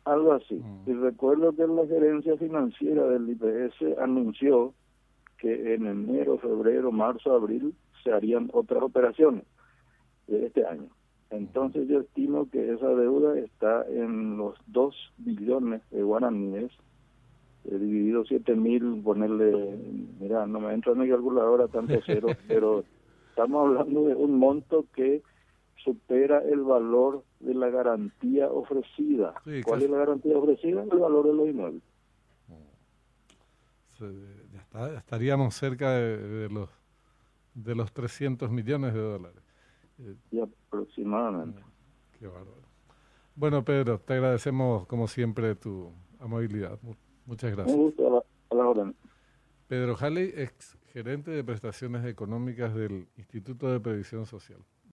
Algo 0.06 0.34
así. 0.34 0.62
Y 0.86 0.94
recuerdo 0.94 1.54
que 1.54 1.68
la 1.68 1.86
gerencia 1.86 2.38
financiera 2.38 3.04
del 3.10 3.30
IPS 3.30 4.00
anunció 4.00 4.74
que 5.40 5.74
en 5.74 5.88
enero, 5.88 6.38
febrero, 6.38 6.92
marzo, 6.92 7.34
abril 7.34 7.74
se 8.04 8.12
harían 8.12 8.50
otras 8.54 8.84
operaciones 8.84 9.44
de 10.28 10.46
este 10.46 10.66
año. 10.66 10.90
Entonces 11.32 11.88
yo 11.88 12.00
estimo 12.02 12.50
que 12.50 12.74
esa 12.74 12.88
deuda 12.90 13.38
está 13.40 13.86
en 13.88 14.38
los 14.38 14.58
2 14.68 14.96
billones 15.18 15.82
de 15.92 16.02
guaraníes, 16.04 16.72
he 17.66 17.78
dividido 17.78 18.26
7 18.26 18.56
mil, 18.56 19.02
ponerle, 19.04 19.78
mira, 20.20 20.48
no 20.48 20.60
me 20.60 20.74
entra 20.74 20.94
en 20.94 21.00
mi 21.00 21.10
calculadora 21.10 21.68
tanto 21.68 21.94
cero, 22.06 22.30
pero 22.48 22.84
estamos 23.30 23.68
hablando 23.68 24.06
de 24.08 24.16
un 24.16 24.40
monto 24.40 24.86
que 24.96 25.22
supera 25.84 26.40
el 26.40 26.62
valor 26.62 27.24
de 27.40 27.54
la 27.54 27.70
garantía 27.70 28.48
ofrecida. 28.52 29.34
¿Cuál 29.64 29.84
es 29.84 29.90
la 29.90 29.98
garantía 29.98 30.38
ofrecida? 30.38 30.84
El 30.84 31.00
valor 31.00 31.28
de 31.28 31.34
los 31.34 31.48
inmuebles. 31.48 31.84
Ya 34.00 34.98
estaríamos 34.98 35.56
cerca 35.56 35.92
de, 35.92 36.50
los 36.50 36.70
de 37.54 37.76
los 37.76 37.92
300 37.92 38.50
millones 38.50 38.94
de 38.94 39.00
dólares. 39.00 39.44
Y 40.32 40.40
aproximadamente. 40.40 41.62
Qué 42.18 42.28
bárbaro. 42.28 42.70
Bueno, 43.36 43.64
Pedro, 43.64 44.00
te 44.00 44.14
agradecemos 44.14 44.86
como 44.88 45.08
siempre 45.08 45.56
tu 45.56 45.92
amabilidad. 46.20 46.80
Muchas 47.26 47.52
gracias. 47.52 47.76
Un 47.76 47.84
gusto 47.84 48.24
a 48.52 48.56
la, 48.56 48.68
orden. 48.68 48.96
Pedro 49.68 49.96
Halley, 50.00 50.34
ex 50.36 50.78
gerente 50.88 51.32
de 51.32 51.44
prestaciones 51.44 52.06
económicas 52.06 52.74
del 52.74 53.08
Instituto 53.18 53.72
de 53.72 53.80
Previsión 53.80 54.26
Social. 54.26 54.60